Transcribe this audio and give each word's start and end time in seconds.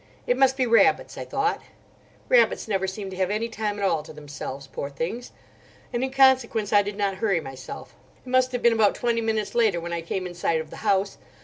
It 0.25 0.35
must 0.35 0.57
be 0.57 0.65
rabbits, 0.65 1.15
I 1.15 1.25
thought. 1.25 1.61
Rabbits 2.27 2.67
never 2.67 2.87
seem 2.87 3.11
to 3.11 3.15
have 3.17 3.29
any 3.29 3.47
time 3.47 3.77
at 3.77 3.85
all 3.85 4.01
to 4.01 4.11
themselves, 4.11 4.65
poor 4.65 4.89
things. 4.89 5.31
And 5.93 6.03
in 6.03 6.09
consequence 6.09 6.73
I 6.73 6.81
did 6.81 6.97
not 6.97 7.17
hurry 7.17 7.39
myself. 7.39 7.93
It 8.25 8.29
must 8.31 8.51
have 8.51 8.63
been 8.63 8.73
about 8.73 8.95
twenty 8.95 9.21
minutes 9.21 9.53
later 9.53 9.79
when 9.79 9.93
I 9.93 10.01
came 10.01 10.25
in 10.25 10.33
sight 10.33 10.59
of 10.59 10.71
the 10.71 10.77
house. 10.77 11.19